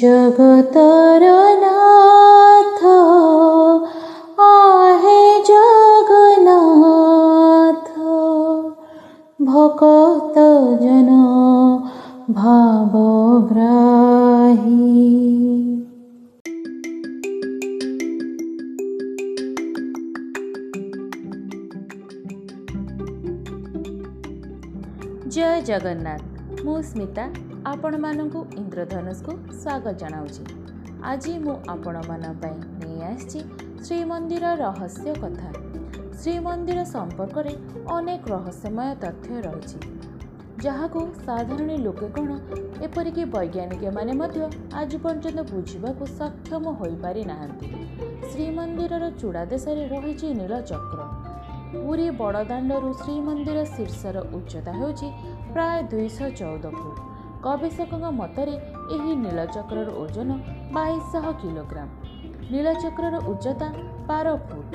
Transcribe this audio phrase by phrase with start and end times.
[0.00, 1.22] জগতর
[1.64, 2.80] নাথ
[4.50, 6.48] আহে জগন্নাথ
[9.40, 10.36] ভকত
[10.82, 11.19] জন
[12.34, 13.40] ଭାବଗ୍ରାହୀ
[25.34, 26.22] ଜୟ ଜଗନ୍ନାଥ
[26.64, 27.24] ମୁଁ ସ୍ମିତା
[27.66, 30.42] ଆପଣମାନଙ୍କୁ ଇନ୍ଦ୍ରଧନୁଷକୁ ସ୍ୱାଗତ ଜଣାଉଛି।
[31.02, 33.40] ଆଜି ମୁଁ ଆପଣମାନଙ୍କ ପାଇଁ ନେଇ ଆସିଛି
[33.84, 35.50] ଶ୍ରୀମନ୍ଦିର ରହସ୍ୟ କଥା।
[36.20, 37.52] ଶ୍ରୀମନ୍ଦିର ସମ୍ପର୍କରେ
[37.96, 39.78] ଅନେକ ରହସ୍ୟମୟ ତଥ୍ୟ ରହିଛି।
[40.58, 42.30] ଯାହାକୁ ସାଧାରଣ ଲୋକେ କ'ଣ
[42.82, 44.40] ଏପରିକି ବୈଜ୍ଞାନିକମାନେ ମଧ୍ୟ
[44.74, 47.66] ଆଜି ପର୍ଯ୍ୟନ୍ତ ବୁଝିବାକୁ ସକ୍ଷମ ହୋଇପାରି ନାହାନ୍ତି
[48.30, 51.00] ଶ୍ରୀମନ୍ଦିରର ଚୂଡ଼ା ଦେଶରେ ରହିଛି ନୀଳଚକ୍ର
[51.72, 55.08] ପୁରୀ ବଡ଼ଦାଣ୍ଡରୁ ଶ୍ରୀମନ୍ଦିର ଶୀର୍ଷର ଉଚ୍ଚତା ହେଉଛି
[55.52, 56.96] ପ୍ରାୟ ଦୁଇଶହ ଚଉଦ ଫୁଟ।
[57.42, 58.54] ଗବେଷକଙ୍କ ମତରେ
[58.94, 60.30] ଏହି ନୀଳଚକ୍ରର ଓଜନ
[60.72, 61.88] ବାଇଶଶହ କିଲୋଗ୍ରାମ।
[62.50, 63.68] ନୀଳଚକ୍ରର ଉଚ୍ଚତା
[64.06, 64.70] ବାର ଫୁଟ।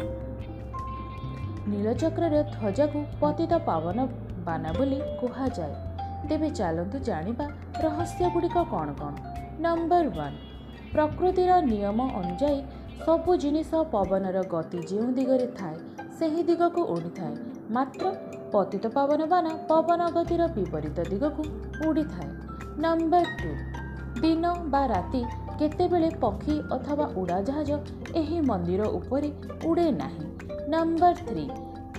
[1.68, 3.98] ନୀଳଚକ୍ରର ଧ୍ୱଜାକୁ ପତିତ ପାବନ
[4.48, 5.76] ବାନା ବୋଲି କୁହାଯାଏ।
[6.30, 7.46] ତେବେ ଚାଲନ୍ତୁ ଜାଣିବା
[7.84, 9.14] ରହସ୍ୟଗୁଡ଼ିକ କ'ଣ କ'ଣ।
[9.64, 10.38] ନମ୍ବର ୱାନ୍
[10.94, 12.60] ପ୍ରକୃତିର ନିୟମ ଅନୁଯାୟୀ
[13.06, 15.78] ସବୁ ଜିନିଷ ପବନର ଗତି ଯେଉଁ ଦିଗରେ ଥାଏ
[16.20, 17.36] ସେହି ଦିଗକୁ ଉଡ଼ିଥାଏ
[17.70, 18.04] ମାତ୍ର
[18.54, 21.44] ପତିତ ପାବନ ବାନା ପବନ ଗତିର ବିପରୀତ ଦିଗକୁ
[21.88, 22.30] ଉଡ଼ିଥାଏ।
[22.84, 23.52] ନମ୍ବର ଟୁ
[24.22, 25.22] ଦିନ ବା ରାତି
[25.60, 27.72] କେତେବେଳେ ପକ୍ଷୀ ଅଥବା ଉଡ଼ାଜାହାଜ
[28.22, 29.30] ଏହି ମନ୍ଦିର ଉପରେ
[29.70, 30.26] ଉଡ଼େ ନାହିଁ।
[30.74, 31.46] ନମ୍ବର ଥ୍ରୀ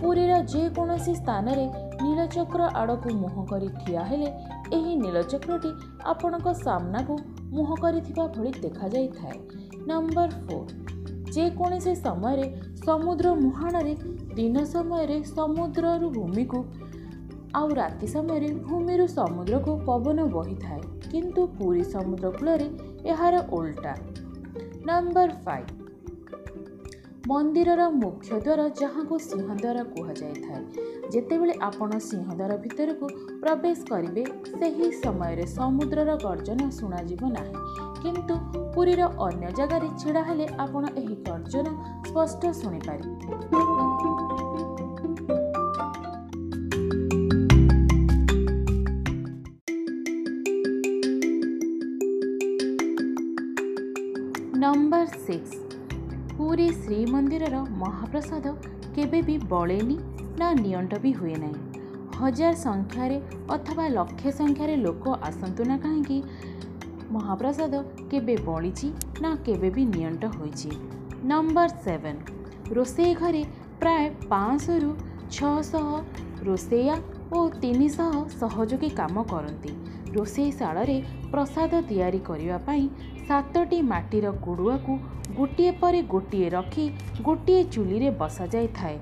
[0.01, 1.67] ପୁରୀର ଯେକୌଣସି ସ୍ଥାନରେ
[2.03, 4.29] ନୀଳଚକ୍ର ଆଡ଼କୁ ମୁହଁ କରି ଠିଆ ହେଲେ
[4.73, 5.71] ଏହି ନୀଳଚକ୍ରଟି
[6.05, 7.15] ଆପଣଙ୍କ ସାମ୍ନାକୁ
[7.53, 9.39] ମୁହଁ କରିଥିବା ଭଳି ଦେଖାଯାଇଥାଏ।
[9.89, 10.71] Number four.
[11.35, 12.47] ଯେକୌଣସି ସମୟରେ
[12.87, 13.95] ସମୁଦ୍ର ମୁହାଣରେ
[14.35, 16.61] ଦିନ ସମୟରେ ସମୁଦ୍ରରୁ ଭୂମିକୁ
[17.55, 22.69] ଆଉ ରାତି ସମୟରେ ଭୂମିରୁ ସମୁଦ୍ରକୁ ପବନ ବହିଥାଏ କିନ୍ତୁ ପୁରୀ ସମୁଦ୍ର କୂଳରେ
[23.13, 23.93] ଏହାର ଓଲଟା
[24.87, 25.86] ନମ୍ବର ଫାଇଭ।
[27.29, 30.63] ମନ୍ଦିରର ମୁଖ୍ୟ ଦ୍ୱାର ଯାହାକୁ ସିଂହଦ୍ୱାର କୁହାଯାଇଥାଏ।
[31.15, 33.07] ଯେତେବେଳେ ଆପଣ ସିଂହଦ୍ୱାର ଭିତରକୁ
[33.43, 34.25] ପ୍ରବେଶ କରିବେ
[34.61, 37.55] ସେହି ସମୟରେ ସମୁଦ୍ରର ଗର୍ଜନ ଶୁଣାଯିବ ନାହିଁ।
[38.03, 38.35] କିନ୍ତୁ
[38.75, 41.67] ପୁରୀର ଅନ୍ୟ ଜାଗାରେ ଛିଡ଼ା ହେଲେ ଆପଣ ଏହି ଗର୍ଜନ
[42.07, 43.15] ସ୍ପଷ୍ଟ ଶୁଣିପାରିବେ।
[54.63, 55.66] ନମ୍ବର ସିକ୍ସ
[56.57, 58.51] ପୁରୀ ଶ୍ରୀମନ୍ଦିରର ମହାପ୍ରସାଦ
[58.97, 59.97] କେବେ ବି ବଳେନି
[60.41, 61.59] ନା ନିଅଣ୍ଟ ବି ହୁଏ ନାହିଁ।
[62.19, 63.19] ହଜାର ସଂଖ୍ୟାରେ
[63.57, 66.19] ଅଥବା ଲକ୍ଷେ ସଂଖ୍ୟାରେ ଲୋକ ଆସନ୍ତୁ ନା କାହିଁକି
[67.17, 68.89] ମହାପ୍ରସାଦ କେବେ ବଳିଛି
[69.23, 70.71] ନା କେବେ ବି ନିଅଣ୍ଟ ହୋଇଛି।
[71.33, 72.21] Number seven.
[72.79, 73.43] ରୋଷେଇ ଘରେ
[73.81, 74.91] ପ୍ରାୟ ପାଞ୍ଚଶହରୁ
[75.37, 75.87] ଛଅଶହ
[76.49, 76.97] ରୋଷେଇଆ
[77.33, 79.73] ଓ ତିନିଶହ ସହଯୋଗୀ କାମ କରନ୍ତି।
[80.17, 80.97] ରୋଷେଇଶାଳରେ
[81.33, 82.85] ପ୍ରସାଦ ତିଆରି କରିବା ପାଇଁ
[83.29, 84.93] ସାତଟି ମାଟିର କୁଡ଼ୁଆକୁ
[85.39, 86.85] ଗୋଟିଏ ପରେ ଗୋଟିଏ ରଖି
[87.23, 88.97] ଗୋଟିଏ ଚୁଲିରେ ବସାଯାଇଥାଏ।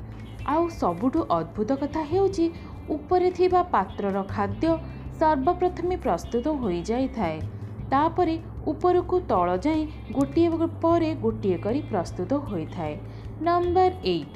[0.47, 2.47] ଆଉ ସବୁଠୁ ଅଦ୍ଭୁତ କଥା ହେଉଛି
[2.89, 4.73] ଉପରେ ଥିବା ପାତ୍ରର ଖାଦ୍ୟ
[5.21, 7.37] ସର୍ବପ୍ରଥମେ ପ୍ରସ୍ତୁତ ହୋଇଯାଇଥାଏ।
[7.91, 8.35] ତାପରେ
[8.67, 9.83] ଉପରକୁ ତଳ ଯାଏଁ
[10.13, 10.49] ଗୋଟିଏ
[10.83, 12.95] ପରେ ଗୋଟିଏ କରି ପ୍ରସ୍ତୁତ ହୋଇଥାଏ।
[13.41, 14.35] Number eight.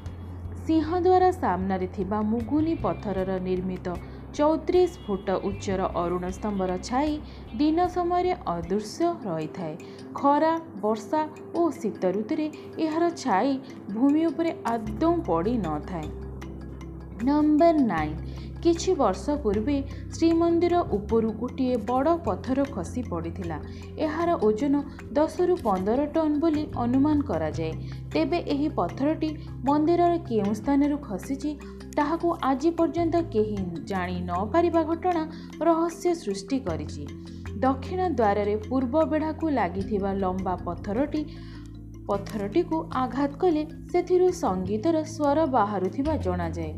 [0.60, 3.86] ସିଂହଦ୍ୱାର ସାମ୍ନାରେ ଥିବା ମୁଗୁନି ପଥରର ନିର୍ମିତ
[4.34, 7.12] ଚଉତିରିଶ ଫୁଟ ଉଚ୍ଚର ଅରୁଣ ସ୍ତମ୍ଭର ଛାଇ
[7.56, 9.74] ଦିନ ସମୟରେ ଅଦୃଶ୍ୟ ରହିଥାଏ।
[10.14, 11.20] ଖରା ବର୍ଷା
[11.54, 12.46] ଓ ଶୀତ ଋତୁରେ
[12.78, 13.58] ଏହାର ଛାଇ
[13.90, 16.08] ଭୂମି ଉପରେ ଆଦୌ ପଡ଼ିନଥାଏ
[17.26, 18.16] ନମ୍ବର ନାଇନ୍
[18.64, 19.76] କିଛି ବର୍ଷ ପୂର୍ବେ
[20.14, 23.58] ଶ୍ରୀମନ୍ଦିର ଉପରୁ ଗୋଟିଏ ବଡ଼ ପଥର ଖସି ପଡ଼ିଥିଲା।
[24.06, 24.74] ଏହାର ଓଜନ
[25.18, 27.72] ଦଶରୁ ପନ୍ଦର ଟନ୍ ବୋଲି ଅନୁମାନ କରାଯାଏ।
[28.14, 29.30] ତେବେ ଏହି ପଥରଟି
[29.68, 31.50] ମନ୍ଦିରର କେଉଁ ସ୍ଥାନରୁ ଖସିଛି
[31.96, 33.58] ତାହାକୁ ଆଜି ପର୍ଯ୍ୟନ୍ତ କେହି
[33.90, 35.22] ଜାଣି ନପାରିବା ଘଟଣା
[35.68, 37.02] ରହସ୍ୟ ସୃଷ୍ଟି କରିଛି।
[37.64, 41.22] ଦକ୍ଷିଣ ଦ୍ୱାରରେ ପୂର୍ବ ବେଢ଼ାକୁ ଲାଗିଥିବା ଲମ୍ବା ପଥରଟି
[42.08, 43.62] ପଥରଟିକୁ ଆଘାତ କଲେ
[43.92, 46.72] ସେଥିରୁ ସଙ୍ଗୀତର ସ୍ୱର ବାହାରୁଥିବା ଜଣାଯାଏ।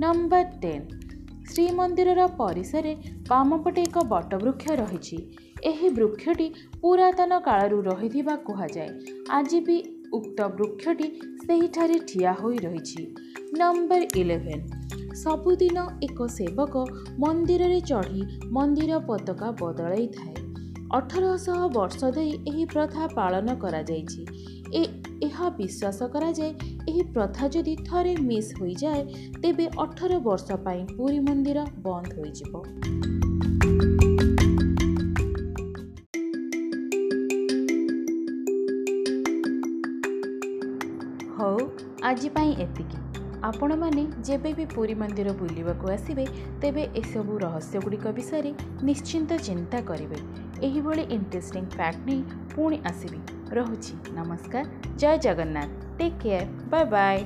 [0.00, 0.84] ନମ୍ବର ଟେନ୍
[1.46, 2.92] ଶ୍ରୀମନ୍ଦିରର ପରିସରରେ
[3.28, 5.18] ବାମପଟେ ଏକ ବଟବୃକ୍ଷ ରହିଛି
[5.70, 6.46] ଏହି ବୃକ୍ଷଟି
[6.82, 9.78] ପୁରାତନ କାଳରୁ ରହିଥିବା କୁହାଯାଏ ଆଜି ବି
[10.12, 11.08] ଉକ୍ତ ବୃକ୍ଷଟି
[11.42, 13.02] ସେହିଠାରେ ଠିଆ ହୋଇ ରହିଛି
[13.58, 14.64] ନମ୍ବର ଇଲେଭେନ୍
[15.14, 16.84] ସବୁଦିନ ଏକ ସେବକ
[17.18, 20.49] ମନ୍ଦିରରେ ଚଢ଼ି ମନ୍ଦିର ପତାକା ବଦଳାଇଥାଏ
[20.94, 24.22] ଅଠରଶହ ବର୍ଷ ଧରି ଏହି ପ୍ରଥା ପାଳନ କରାଯାଇଛି।
[24.72, 24.82] ଏ
[25.22, 26.52] ଏହା ବିଶ୍ୱାସ କରାଯାଏ
[26.88, 29.02] ଏହି ପ୍ରଥା ଯଦି ଥରେ ମିସ୍ ହୋଇଯାଏ
[29.42, 32.52] ତେବେ ଅଠର ବର୍ଷ ପାଇଁ ପୁରୀ ମନ୍ଦିର ବନ୍ଦ ହୋଇଯିବ।
[41.36, 41.58] ହଉ
[42.02, 42.98] ଆଜି ପାଇଁ ଏତିକି।
[43.42, 46.24] ଆପଣମାନେ ଯେବେ ବି ପୁରୀ ମନ୍ଦିର ବୁଲିବାକୁ ଆସିବେ
[46.60, 48.52] ତେବେ ଏସବୁ ରହସ୍ୟଗୁଡ଼ିକ ବିଷୟରେ
[48.82, 52.22] ନିଶ୍ଚିନ୍ତ ଚିନ୍ତା କରିବେ। ଏହିଭଳି ଇଣ୍ଟରେଷ୍ଟିଂ ଫ୍ୟାକ୍ଟ ନେଇ
[52.54, 53.20] ପୁଣି ଆସିବି।
[53.50, 54.64] ରହୁଛି। ନମସ୍କାର।
[54.96, 55.70] ଜୟ Jagannath.
[55.98, 57.24] Take care bye bye